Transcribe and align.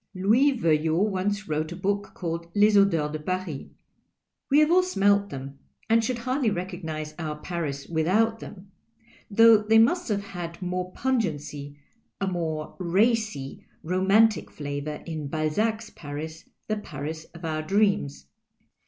Louis 0.15 0.53
Veuillot 0.57 1.11
once 1.11 1.41
>vrote 1.41 1.71
a 1.73 1.75
book 1.75 2.13
called" 2.15 2.47
Les 2.55 2.75
Odours 2.75 3.11
do 3.11 3.19
Paris." 3.19 3.67
We 4.49 4.57
have 4.57 4.71
all 4.71 4.81
smelt 4.81 5.29
them, 5.29 5.59
and 5.91 6.03
should 6.03 6.17
hardly 6.17 6.49
recognize 6.49 7.13
our 7.19 7.35
Paris 7.39 7.87
without 7.87 8.39
them— 8.39 8.71
though 9.37 9.57
they 9.61 9.77
must 9.77 10.09
have 10.09 10.23
had 10.23 10.59
more 10.59 10.91
pungency, 10.93 11.77
a 12.19 12.25
more 12.25 12.75
racy, 12.79 13.63
romantic 13.83 14.49
flavour 14.49 15.03
in 15.05 15.29
Ualzac's 15.29 15.91
Paris, 15.91 16.45
the 16.67 16.77
Paris 16.77 17.25
of 17.35 17.45
our 17.45 17.61
dreams. 17.61 18.25